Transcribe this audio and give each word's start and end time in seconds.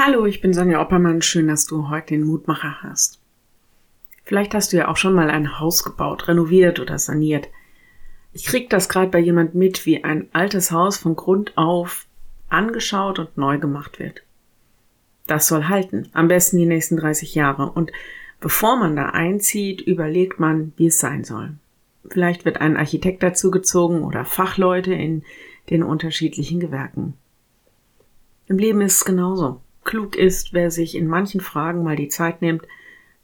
Hallo, 0.00 0.26
ich 0.26 0.40
bin 0.40 0.54
Sonja 0.54 0.80
Oppermann. 0.80 1.22
Schön, 1.22 1.48
dass 1.48 1.66
du 1.66 1.88
heute 1.88 2.14
den 2.14 2.22
Mutmacher 2.22 2.82
hast. 2.84 3.18
Vielleicht 4.22 4.54
hast 4.54 4.72
du 4.72 4.76
ja 4.76 4.86
auch 4.86 4.96
schon 4.96 5.12
mal 5.12 5.28
ein 5.28 5.58
Haus 5.58 5.82
gebaut, 5.82 6.28
renoviert 6.28 6.78
oder 6.78 7.00
saniert. 7.00 7.48
Ich 8.32 8.44
krieg 8.44 8.70
das 8.70 8.88
gerade 8.88 9.10
bei 9.10 9.18
jemand 9.18 9.56
mit, 9.56 9.86
wie 9.86 10.04
ein 10.04 10.28
altes 10.32 10.70
Haus 10.70 10.98
von 10.98 11.16
Grund 11.16 11.58
auf 11.58 12.06
angeschaut 12.48 13.18
und 13.18 13.36
neu 13.36 13.58
gemacht 13.58 13.98
wird. 13.98 14.22
Das 15.26 15.48
soll 15.48 15.64
halten, 15.64 16.08
am 16.12 16.28
besten 16.28 16.58
die 16.58 16.66
nächsten 16.66 16.96
30 16.96 17.34
Jahre. 17.34 17.72
Und 17.72 17.90
bevor 18.38 18.76
man 18.76 18.94
da 18.94 19.06
einzieht, 19.06 19.80
überlegt 19.80 20.38
man, 20.38 20.72
wie 20.76 20.86
es 20.86 21.00
sein 21.00 21.24
soll. 21.24 21.54
Vielleicht 22.08 22.44
wird 22.44 22.60
ein 22.60 22.76
Architekt 22.76 23.24
dazugezogen 23.24 24.04
oder 24.04 24.24
Fachleute 24.24 24.94
in 24.94 25.24
den 25.70 25.82
unterschiedlichen 25.82 26.60
Gewerken. 26.60 27.14
Im 28.46 28.58
Leben 28.58 28.80
ist 28.80 28.98
es 28.98 29.04
genauso. 29.04 29.60
Klug 29.88 30.16
ist, 30.16 30.52
wer 30.52 30.70
sich 30.70 30.94
in 30.94 31.06
manchen 31.06 31.40
Fragen 31.40 31.82
mal 31.82 31.96
die 31.96 32.10
Zeit 32.10 32.42
nimmt, 32.42 32.62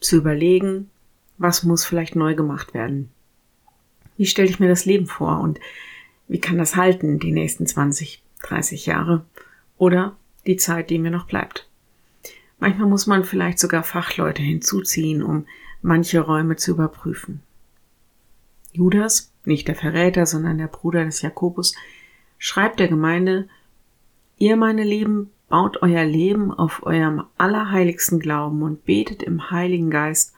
zu 0.01 0.17
überlegen, 0.17 0.89
was 1.37 1.63
muss 1.63 1.85
vielleicht 1.85 2.17
neu 2.17 2.35
gemacht 2.35 2.73
werden. 2.73 3.11
Wie 4.17 4.25
stelle 4.25 4.49
ich 4.49 4.61
mir 4.61 4.71
das 4.71 4.87
Leben 4.87 5.07
vor 5.07 5.41
und 5.41 5.61
wie 6.27 6.41
kann 6.41 6.57
das 6.57 6.75
halten 6.75 7.19
die 7.19 7.33
nächsten 7.33 7.67
20, 7.67 8.23
30 8.45 8.87
Jahre 8.87 9.27
oder 9.77 10.17
die 10.47 10.57
Zeit, 10.57 10.89
die 10.89 10.99
mir 10.99 11.11
noch 11.11 11.27
bleibt. 11.27 11.69
Manchmal 12.59 12.89
muss 12.89 13.07
man 13.07 13.25
vielleicht 13.25 13.59
sogar 13.59 13.83
Fachleute 13.83 14.41
hinzuziehen, 14.41 15.23
um 15.23 15.45
manche 15.83 16.21
Räume 16.21 16.57
zu 16.57 16.71
überprüfen. 16.71 17.43
Judas, 18.73 19.31
nicht 19.45 19.69
der 19.69 19.75
Verräter, 19.75 20.25
sondern 20.25 20.57
der 20.57 20.69
Bruder 20.69 21.05
des 21.05 21.21
Jakobus, 21.21 21.75
schreibt 22.39 22.81
der 22.81 22.89
Gemeinde, 22.89 23.51
ihr 24.39 24.57
meine 24.57 24.83
Lieben, 24.83 25.31
baut 25.49 25.83
euer 25.83 26.05
Leben 26.05 26.53
auf 26.53 26.85
eurem 26.85 27.25
allerheiligsten 27.39 28.19
Glauben 28.19 28.63
und 28.63 28.85
betet 28.85 29.23
im 29.23 29.51
Heiligen 29.51 29.91
Geist 29.91 30.33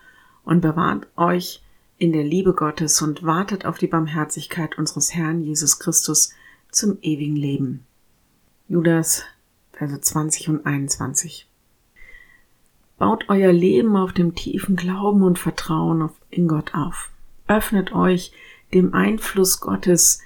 und 0.44 0.60
bewahrt 0.60 1.06
euch 1.16 1.62
in 1.98 2.12
der 2.12 2.24
Liebe 2.24 2.52
Gottes 2.54 3.00
und 3.02 3.22
wartet 3.22 3.64
auf 3.66 3.78
die 3.78 3.86
Barmherzigkeit 3.86 4.78
unseres 4.78 5.14
Herrn 5.14 5.42
Jesus 5.42 5.78
Christus 5.78 6.32
zum 6.70 6.98
ewigen 7.02 7.36
Leben. 7.36 7.86
Judas, 8.68 9.24
Verse 9.72 10.00
20 10.00 10.48
und 10.48 10.66
21. 10.66 11.46
Baut 12.98 13.26
euer 13.28 13.52
Leben 13.52 13.94
auf 13.96 14.12
dem 14.14 14.34
tiefen 14.34 14.76
Glauben 14.76 15.22
und 15.22 15.38
Vertrauen 15.38 16.08
in 16.30 16.48
Gott 16.48 16.74
auf. 16.74 17.10
Öffnet 17.46 17.92
euch 17.92 18.32
dem 18.72 18.94
Einfluss 18.94 19.60
Gottes, 19.60 20.20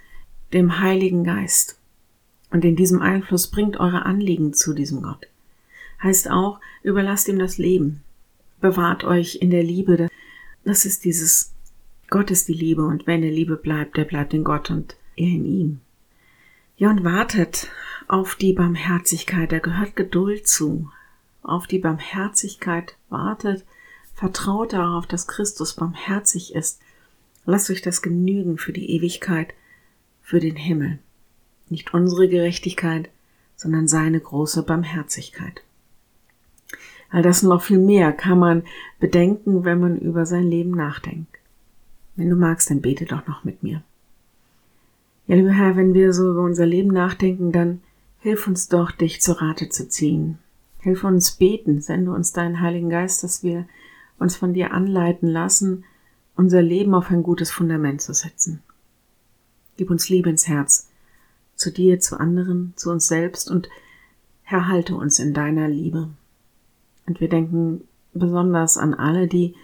dem 0.52 0.78
Heiligen 0.78 1.24
Geist. 1.24 1.79
Und 2.50 2.64
in 2.64 2.76
diesem 2.76 3.00
Einfluss 3.00 3.50
bringt 3.50 3.78
eure 3.78 4.04
Anliegen 4.04 4.52
zu 4.52 4.74
diesem 4.74 5.02
Gott. 5.02 5.26
Heißt 6.02 6.30
auch, 6.30 6.60
überlasst 6.82 7.28
ihm 7.28 7.38
das 7.38 7.58
Leben. 7.58 8.02
Bewahrt 8.60 9.04
euch 9.04 9.38
in 9.40 9.50
der 9.50 9.62
Liebe. 9.62 10.08
Das 10.64 10.84
ist 10.84 11.04
dieses 11.04 11.52
Gott 12.10 12.32
ist 12.32 12.48
die 12.48 12.54
Liebe 12.54 12.84
und 12.84 13.06
wenn 13.06 13.22
er 13.22 13.30
Liebe 13.30 13.56
bleibt, 13.56 13.96
der 13.96 14.04
bleibt 14.04 14.34
in 14.34 14.42
Gott 14.42 14.68
und 14.68 14.96
er 15.14 15.28
in 15.28 15.44
ihm. 15.46 15.80
Ja, 16.76 16.90
und 16.90 17.04
wartet 17.04 17.68
auf 18.08 18.34
die 18.34 18.52
Barmherzigkeit, 18.52 19.52
da 19.52 19.60
gehört 19.60 19.94
Geduld 19.94 20.48
zu. 20.48 20.90
Auf 21.42 21.68
die 21.68 21.78
Barmherzigkeit 21.78 22.96
wartet, 23.10 23.64
vertraut 24.12 24.72
darauf, 24.72 25.06
dass 25.06 25.28
Christus 25.28 25.74
barmherzig 25.74 26.52
ist. 26.52 26.80
Lasst 27.46 27.70
euch 27.70 27.80
das 27.80 28.02
genügen 28.02 28.58
für 28.58 28.72
die 28.72 28.90
Ewigkeit, 28.90 29.54
für 30.20 30.40
den 30.40 30.56
Himmel. 30.56 30.98
Nicht 31.70 31.94
unsere 31.94 32.28
Gerechtigkeit, 32.28 33.08
sondern 33.56 33.88
seine 33.88 34.20
große 34.20 34.64
Barmherzigkeit. 34.64 35.62
All 37.10 37.22
das 37.22 37.42
und 37.42 37.48
noch 37.48 37.62
viel 37.62 37.78
mehr 37.78 38.12
kann 38.12 38.38
man 38.38 38.62
bedenken, 38.98 39.64
wenn 39.64 39.80
man 39.80 39.98
über 39.98 40.26
sein 40.26 40.44
Leben 40.44 40.72
nachdenkt. 40.72 41.34
Wenn 42.16 42.28
du 42.28 42.36
magst, 42.36 42.70
dann 42.70 42.82
bete 42.82 43.06
doch 43.06 43.26
noch 43.26 43.44
mit 43.44 43.62
mir. 43.62 43.82
Ja, 45.26 45.36
lieber 45.36 45.52
Herr, 45.52 45.76
wenn 45.76 45.94
wir 45.94 46.12
so 46.12 46.30
über 46.30 46.42
unser 46.42 46.66
Leben 46.66 46.90
nachdenken, 46.90 47.52
dann 47.52 47.80
hilf 48.18 48.46
uns 48.46 48.68
doch, 48.68 48.90
dich 48.90 49.22
zur 49.22 49.40
Rate 49.40 49.68
zu 49.68 49.88
ziehen. 49.88 50.38
Hilf 50.80 51.04
uns 51.04 51.32
beten, 51.32 51.80
sende 51.80 52.10
uns 52.10 52.32
deinen 52.32 52.60
Heiligen 52.60 52.90
Geist, 52.90 53.22
dass 53.22 53.42
wir 53.42 53.66
uns 54.18 54.36
von 54.36 54.54
dir 54.54 54.72
anleiten 54.72 55.28
lassen, 55.28 55.84
unser 56.36 56.62
Leben 56.62 56.94
auf 56.94 57.10
ein 57.10 57.22
gutes 57.22 57.50
Fundament 57.50 58.00
zu 58.00 58.12
setzen. 58.12 58.62
Gib 59.76 59.90
uns 59.90 60.08
Liebe 60.08 60.30
ins 60.30 60.48
Herz, 60.48 60.89
zu 61.60 61.70
dir, 61.70 62.00
zu 62.00 62.18
anderen, 62.18 62.72
zu 62.76 62.90
uns 62.90 63.06
selbst 63.06 63.50
und 63.50 63.68
Herr, 64.42 64.66
halte 64.66 64.96
uns 64.96 65.18
in 65.18 65.34
deiner 65.34 65.68
Liebe. 65.68 66.08
Und 67.06 67.20
wir 67.20 67.28
denken 67.28 67.82
besonders 68.14 68.78
an 68.78 68.94
alle, 68.94 69.28
die 69.28 69.54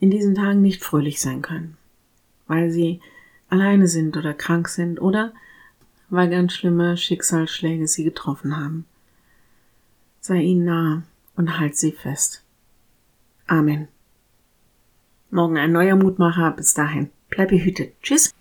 in 0.00 0.10
diesen 0.10 0.34
Tagen 0.34 0.60
nicht 0.60 0.82
fröhlich 0.82 1.20
sein 1.20 1.40
können, 1.40 1.76
weil 2.46 2.70
sie 2.70 3.00
alleine 3.48 3.86
sind 3.86 4.16
oder 4.16 4.34
krank 4.34 4.68
sind 4.68 5.00
oder 5.00 5.32
weil 6.10 6.28
ganz 6.28 6.52
schlimme 6.52 6.96
Schicksalsschläge 6.96 7.86
sie 7.86 8.04
getroffen 8.04 8.56
haben. 8.56 8.84
Sei 10.20 10.40
ihnen 10.40 10.64
nahe 10.64 11.02
und 11.36 11.58
halt 11.58 11.76
sie 11.76 11.92
fest. 11.92 12.42
Amen. 13.46 13.88
Morgen 15.30 15.58
ein 15.58 15.72
neuer 15.72 15.96
Mutmacher. 15.96 16.50
Bis 16.52 16.74
dahin. 16.74 17.10
Bleib 17.28 17.48
behütet. 17.48 17.94
Tschüss. 18.02 18.32